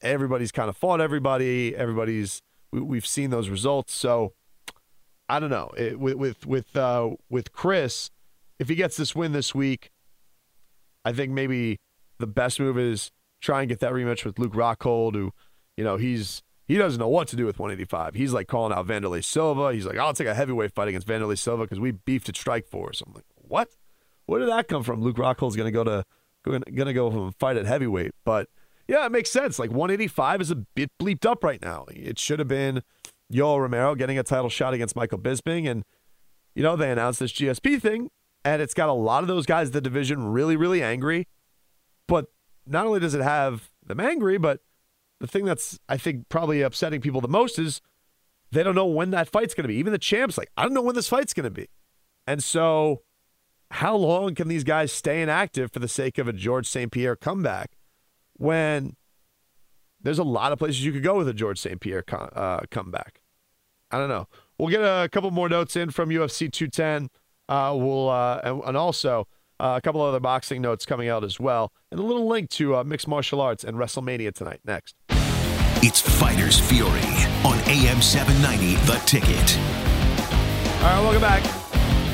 [0.00, 1.74] everybody's kind of fought everybody.
[1.74, 3.94] Everybody's we, have seen those results.
[3.94, 4.34] So
[5.28, 8.10] I don't know it, with with with uh, with Chris,
[8.58, 9.90] if he gets this win this week,
[11.04, 11.78] I think maybe
[12.18, 13.10] the best move is
[13.40, 15.32] try and get that rematch with Luke Rockhold, who
[15.76, 18.14] you know he's he doesn't know what to do with 185.
[18.14, 19.72] He's like calling out Wanderlei Silva.
[19.72, 23.02] He's like, I'll take a heavyweight fight against Wanderlei Silva because we beefed at Strikeforce.
[23.06, 23.68] I'm like, what?
[24.26, 25.02] Where did that come from?
[25.02, 26.04] Luke Rockhold's gonna go to
[26.44, 28.48] gonna go from fight at heavyweight, but
[28.88, 29.58] yeah, it makes sense.
[29.58, 31.86] Like 185 is a bit bleeped up right now.
[31.90, 32.82] It should have been
[33.32, 35.68] Yoel Romero getting a title shot against Michael Bisping.
[35.68, 35.84] And,
[36.54, 38.10] you know, they announced this GSP thing,
[38.44, 41.26] and it's got a lot of those guys the division really, really angry.
[42.06, 42.26] But
[42.66, 44.60] not only does it have them angry, but
[45.20, 47.80] the thing that's, I think, probably upsetting people the most is
[48.52, 49.76] they don't know when that fight's going to be.
[49.76, 51.68] Even the champs, like, I don't know when this fight's going to be.
[52.26, 53.02] And so,
[53.70, 56.90] how long can these guys stay inactive for the sake of a George St.
[56.90, 57.76] Pierre comeback?
[58.38, 58.96] when
[60.00, 61.80] there's a lot of places you could go with a George St.
[61.80, 63.22] Pierre uh, comeback.
[63.90, 64.28] I don't know.
[64.58, 67.08] We'll get a couple more notes in from UFC 210.
[67.48, 69.28] Uh, we'll uh, and, and, also
[69.60, 72.74] uh, a couple other boxing notes coming out as well, and a little link to
[72.74, 74.60] uh, mixed martial arts and WrestleMania tonight.
[74.64, 74.96] Next,
[75.86, 76.98] it's Fighters Fury
[77.44, 78.74] on AM 790.
[78.86, 79.58] The Ticket.
[80.82, 81.44] All right, welcome back.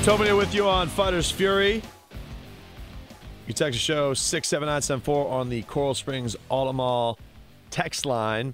[0.02, 1.80] Tobin with you on Fighters Fury.
[3.46, 7.16] You text the show 67974 on the Coral Springs Automall
[7.70, 8.52] text line.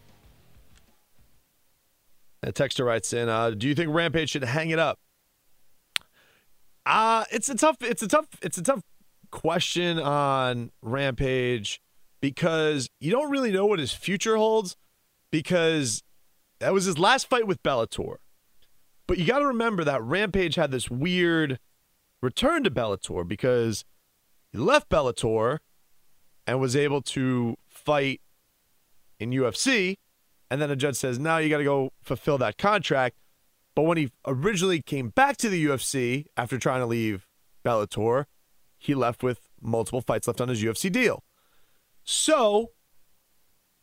[2.45, 5.01] A texter writes in, uh, do you think Rampage should hang it up?
[6.87, 8.83] Uh, it's a tough, it's a tough, it's a tough
[9.33, 11.81] question on Rampage
[12.21, 14.77] because you don't really know what his future holds
[15.31, 16.03] because
[16.61, 18.17] that was his last fight with Bellator.
[19.07, 21.59] But you got to remember that Rampage had this weird
[22.21, 23.85] return to Bellator because
[24.53, 25.59] he left Bellator
[26.47, 28.21] and was able to fight
[29.19, 29.97] in UFC.
[30.51, 33.17] And then a judge says, now you got to go fulfill that contract.
[33.75, 37.27] But when he originally came back to the UFC after trying to leave
[37.65, 38.25] Bellator,
[38.79, 41.23] he left with multiple fights left on his UFC deal.
[42.03, 42.71] So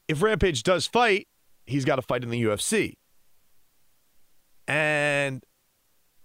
[0.08, 1.28] if Rampage does fight,
[1.66, 2.96] he's got to fight in the UFC.
[4.68, 5.44] And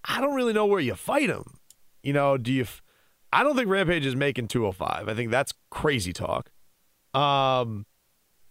[0.03, 1.59] I don't really know where you fight him.
[2.03, 2.63] You know, do you?
[2.63, 2.81] F-
[3.31, 5.07] I don't think Rampage is making 205.
[5.07, 6.51] I think that's crazy talk.
[7.13, 7.85] Um,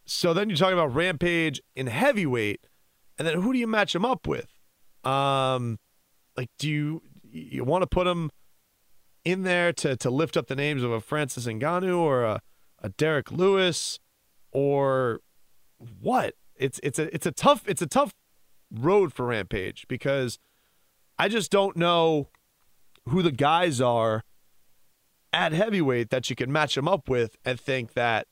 [0.07, 2.67] so then you're talking about Rampage in heavyweight,
[3.19, 4.49] and then who do you match him up with?
[5.05, 5.79] Um,
[6.37, 8.31] like, do you you want to put him
[9.25, 12.41] in there to to lift up the names of a Francis Ngannou or a,
[12.83, 13.99] a Derrick Lewis
[14.53, 15.21] or
[15.79, 16.35] what?
[16.61, 18.13] It's it's a it's a tough it's a tough
[18.71, 20.39] road for Rampage because
[21.19, 22.29] I just don't know
[23.09, 24.23] who the guys are
[25.33, 28.27] at heavyweight that you can match him up with and think that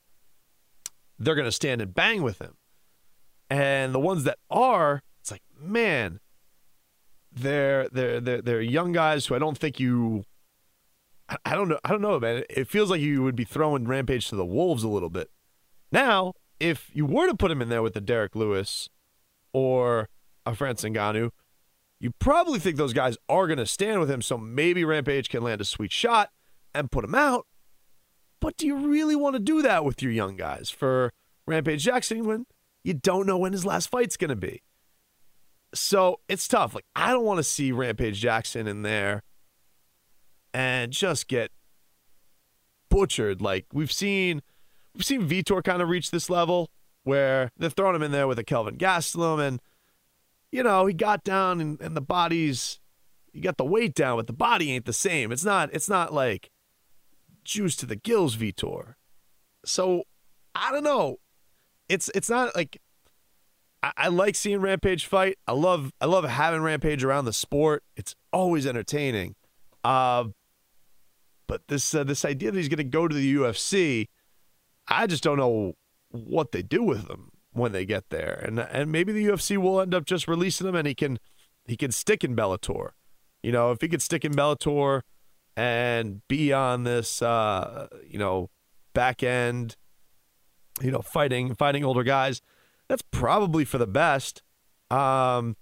[1.18, 2.56] they're going to stand and bang with him.
[3.50, 6.20] And the ones that are, it's like, man,
[7.32, 10.24] they're they're they're, they're young guys who I don't think you
[11.44, 12.44] I don't know I don't know man.
[12.50, 15.30] It feels like you would be throwing Rampage to the wolves a little bit.
[15.90, 18.88] Now, if you were to put him in there with the Derrick Lewis
[19.52, 20.08] or
[20.44, 21.30] a Francis Ngannou,
[22.00, 24.22] you probably think those guys are going to stand with him.
[24.22, 26.30] So maybe Rampage can land a sweet shot
[26.74, 27.46] and put him out.
[28.40, 31.12] But do you really want to do that with your young guys for
[31.46, 32.46] Rampage Jackson when
[32.84, 34.62] you don't know when his last fight's going to be?
[35.74, 36.74] So it's tough.
[36.74, 39.22] Like, I don't want to see Rampage Jackson in there
[40.54, 41.50] and just get
[42.88, 43.42] butchered.
[43.42, 44.42] Like, we've seen
[44.94, 46.70] we've seen Vitor kind of reach this level
[47.04, 49.60] where they're throwing him in there with a Kelvin Gastelum and
[50.50, 52.80] you know, he got down and, and the body's
[53.32, 55.30] you got the weight down, but the body ain't the same.
[55.30, 56.50] It's not it's not like
[57.44, 58.94] juice to the gills Vitor.
[59.64, 60.04] So
[60.54, 61.18] I don't know.
[61.88, 62.80] It's it's not like
[63.82, 65.38] I, I like seeing Rampage fight.
[65.46, 67.84] I love I love having Rampage around the sport.
[67.96, 69.34] It's always entertaining.
[69.84, 70.24] Uh,
[71.46, 74.08] but this uh, this idea that he's going to go to the UFC,
[74.88, 75.74] I just don't know
[76.10, 79.80] what they do with them when they get there, and and maybe the UFC will
[79.80, 81.18] end up just releasing him, and he can
[81.66, 82.90] he can stick in Bellator.
[83.42, 85.02] You know, if he could stick in Bellator
[85.56, 88.50] and be on this, uh, you know,
[88.94, 89.76] back end,
[90.80, 92.40] you know, fighting fighting older guys,
[92.88, 94.42] that's probably for the best.
[94.90, 95.56] Um,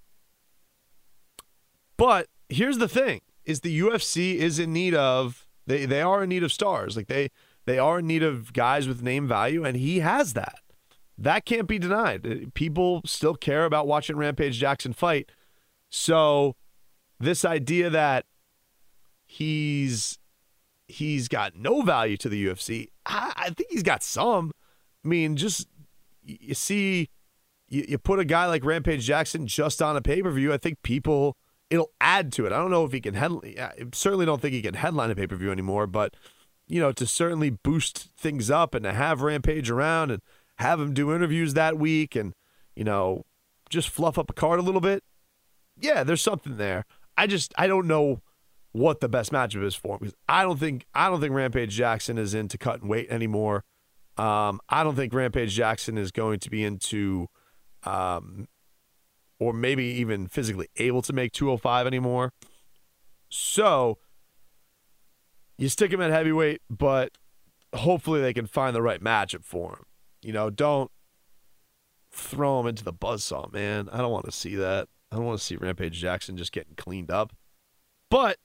[1.97, 6.29] but here's the thing: is the UFC is in need of they they are in
[6.29, 6.97] need of stars.
[6.97, 7.31] Like they
[7.67, 10.61] they are in need of guys with name value, and he has that.
[11.19, 12.27] That can't be denied.
[12.27, 15.31] Uh, people still care about watching Rampage Jackson fight.
[15.89, 16.57] So
[17.19, 18.27] this idea that
[19.25, 20.19] he's
[20.89, 24.53] he's got no value to the UFC, I, I think he's got some.
[25.05, 25.69] I mean, just
[26.23, 27.09] you see,
[27.69, 30.53] you, you put a guy like Rampage Jackson just on a pay per view.
[30.53, 31.37] I think people
[31.71, 32.53] it'll add to it.
[32.53, 33.57] I don't know if he can headline.
[33.59, 36.15] I certainly don't think he can headline a pay per view anymore, but
[36.69, 40.23] you know, to certainly boost things up and to have Rampage around and
[40.59, 42.35] have him do interviews that week and,
[42.75, 43.25] you know,
[43.69, 45.03] just fluff up a card a little bit.
[45.79, 46.85] Yeah, there's something there.
[47.17, 48.21] I just I don't know
[48.73, 51.75] what the best matchup is for him because I don't think I don't think Rampage
[51.75, 53.65] Jackson is into cutting weight anymore.
[54.17, 57.29] Um, I don't think Rampage Jackson is going to be into,
[57.85, 58.49] um,
[59.39, 62.33] or maybe even physically able to make 205 anymore.
[63.29, 63.99] So
[65.59, 67.13] you stick him at heavyweight, but
[67.75, 69.85] hopefully they can find the right matchup for him.
[70.23, 70.91] You know, don't
[72.11, 73.89] throw him into the buzzsaw, man.
[73.93, 74.89] I don't want to see that.
[75.11, 77.33] I don't want to see Rampage Jackson just getting cleaned up.
[78.11, 78.39] But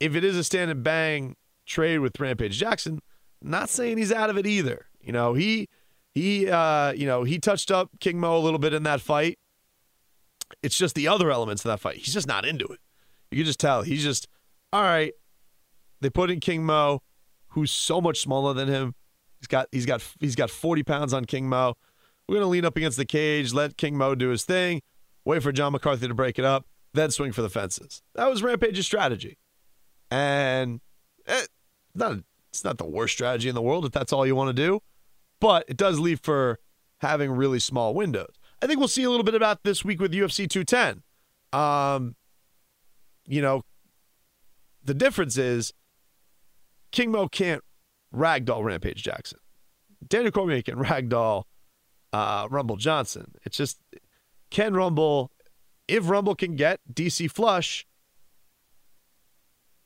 [0.00, 1.36] if it is a stand and bang
[1.66, 3.00] trade with Rampage Jackson,
[3.40, 4.86] not saying he's out of it either.
[5.00, 5.68] You know, he
[6.14, 9.38] he uh, you know, he touched up King Mo a little bit in that fight.
[10.62, 11.96] It's just the other elements of that fight.
[11.96, 12.80] He's just not into it.
[13.30, 13.82] You can just tell.
[13.82, 14.28] He's just
[14.72, 15.12] all right.
[16.02, 17.00] They put in King Mo,
[17.48, 18.94] who's so much smaller than him.
[19.40, 21.74] He's got he's got he's got 40 pounds on King Mo.
[22.28, 24.82] We're gonna lean up against the cage, let King Mo do his thing,
[25.24, 28.02] wait for John McCarthy to break it up, then swing for the fences.
[28.14, 29.38] That was Rampage's strategy,
[30.10, 30.80] and
[31.26, 31.48] it,
[31.94, 32.18] not
[32.50, 34.80] it's not the worst strategy in the world if that's all you want to do,
[35.40, 36.58] but it does leave for
[37.00, 38.34] having really small windows.
[38.60, 41.02] I think we'll see a little bit about this week with UFC 210.
[41.52, 42.14] Um,
[43.26, 43.62] you know,
[44.84, 45.72] the difference is
[46.92, 47.62] King Mo can't
[48.14, 49.38] ragdoll Rampage Jackson.
[50.06, 51.44] Daniel Cormier can ragdoll
[52.12, 53.32] uh, Rumble Johnson.
[53.44, 53.80] It's just
[54.50, 55.32] Ken Rumble
[55.88, 57.86] if Rumble can get DC flush,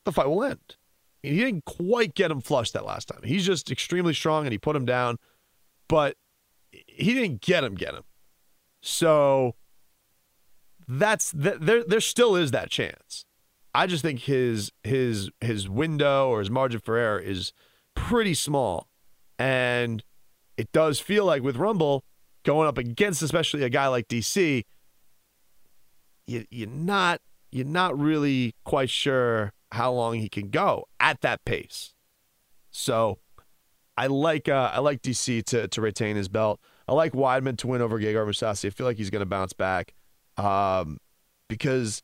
[0.05, 0.77] the fight will end.
[1.25, 3.23] I mean, He didn't quite get him flush that last time.
[3.25, 5.17] He's just extremely strong and he put him down,
[5.89, 6.17] but
[6.71, 8.05] he didn't get him, get him.
[8.83, 9.57] So
[10.87, 13.25] that's there there still is that chance.
[13.77, 17.53] I just think his his his window or his margin for error is
[17.95, 18.89] pretty small.
[19.39, 20.03] And
[20.57, 22.03] it does feel like with Rumble
[22.43, 24.65] going up against especially a guy like DC,
[26.27, 27.21] you, you're not
[27.53, 31.93] you're not really quite sure how long he can go at that pace.
[32.71, 33.19] So
[33.99, 36.61] I like uh, I like DC to to retain his belt.
[36.89, 38.69] I like Weidman to win over Gegard Mousasi.
[38.69, 39.93] I feel like he's going to bounce back
[40.39, 40.97] um,
[41.47, 42.03] because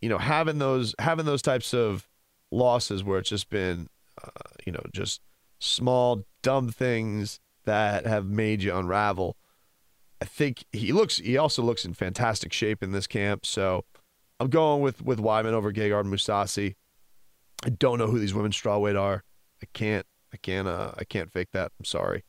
[0.00, 2.08] you know having those having those types of
[2.50, 3.88] losses where it's just been
[4.22, 4.30] uh,
[4.64, 5.20] you know just
[5.58, 9.36] small dumb things that have made you unravel.
[10.20, 13.46] I think he looks he also looks in fantastic shape in this camp.
[13.46, 13.84] So
[14.38, 16.74] I'm going with with Weidman over Gegard Mousasi.
[17.64, 19.24] I don't know who these women's strawweight are.
[19.62, 21.72] I can't I can't uh, I can't fake that.
[21.78, 22.24] I'm sorry.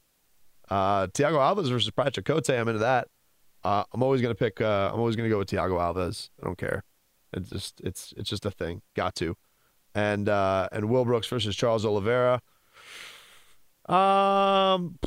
[0.69, 2.49] Uh, Thiago Alves versus Pride Cote.
[2.49, 3.07] I'm into that.
[3.63, 4.61] Uh, I'm always gonna pick.
[4.61, 6.29] Uh, I'm always gonna go with Thiago Alves.
[6.41, 6.83] I don't care.
[7.33, 8.81] It's just it's it's just a thing.
[8.95, 9.35] Got to.
[9.93, 12.41] And uh, and Will Brooks versus Charles Oliveira.
[13.87, 14.99] Um,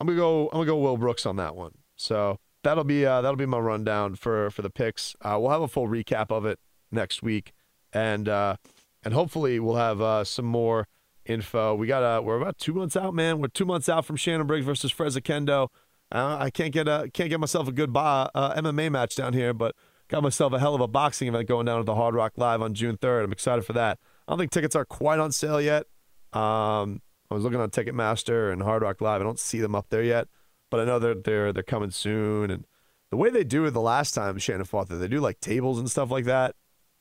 [0.00, 0.46] I'm gonna go.
[0.46, 1.72] I'm gonna go Will Brooks on that one.
[1.96, 5.14] So that'll be uh, that'll be my rundown for for the picks.
[5.20, 6.58] Uh, we'll have a full recap of it
[6.90, 7.52] next week,
[7.92, 8.56] and uh,
[9.04, 10.88] and hopefully we'll have uh, some more
[11.24, 11.74] info.
[11.74, 13.40] We got uh, we're about two months out, man.
[13.40, 15.68] We're two months out from Shannon Briggs versus Fres Oquendo.
[16.10, 19.54] Uh, I can't get a can't get myself a good uh, MMA match down here,
[19.54, 19.74] but
[20.12, 22.60] got myself a hell of a boxing event going down at the Hard Rock Live
[22.60, 23.24] on June 3rd.
[23.24, 23.98] I'm excited for that.
[24.28, 25.86] I don't think tickets are quite on sale yet.
[26.34, 27.00] Um,
[27.30, 29.22] I was looking on Ticketmaster and Hard Rock Live.
[29.22, 30.28] I don't see them up there yet,
[30.70, 32.50] but I know they're they're they're coming soon.
[32.50, 32.66] And
[33.10, 35.78] the way they do it the last time Shannon fought there, they do like tables
[35.78, 36.56] and stuff like that.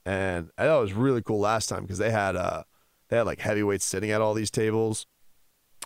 [0.05, 2.63] And I thought it was really cool last time because they had uh
[3.09, 5.05] they had like heavyweights sitting at all these tables.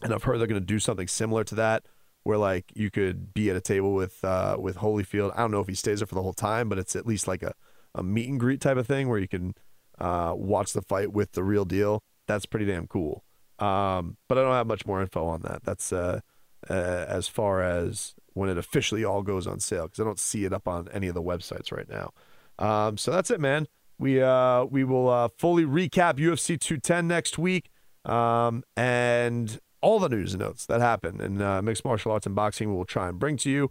[0.04, 1.88] And I've heard they're gonna do something similar to that,
[2.26, 5.32] where like you could be at a table with uh with Holyfield.
[5.36, 7.28] I don't know if he stays there for the whole time, but it's at least
[7.28, 7.54] like a,
[7.94, 9.54] a meet and greet type of thing where you can
[10.00, 12.02] uh watch the fight with the real deal.
[12.28, 13.24] That's pretty damn cool.
[13.60, 15.64] Um, but I don't have much more info on that.
[15.64, 16.22] That's uh,
[16.70, 20.46] uh, as far as when it officially all goes on sale because I don't see
[20.46, 22.12] it up on any of the websites right now.
[22.58, 23.68] Um, so that's it, man.
[24.00, 27.70] We uh, we will uh, fully recap UFC 210 next week
[28.04, 32.36] um, and all the news and notes that happen in uh, mixed martial arts and
[32.36, 32.70] boxing.
[32.70, 33.70] We will try and bring to you.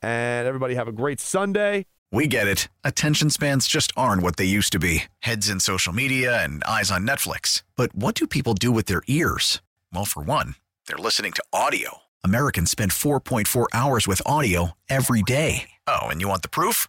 [0.00, 1.84] And everybody have a great Sunday.
[2.10, 2.68] We get it.
[2.82, 5.04] Attention spans just aren't what they used to be.
[5.20, 7.62] Heads in social media and eyes on Netflix.
[7.76, 9.60] But what do people do with their ears?
[9.92, 10.54] Well, for one,
[10.86, 11.98] they're listening to audio.
[12.24, 15.70] Americans spend 4.4 hours with audio every day.
[15.86, 16.88] Oh, and you want the proof?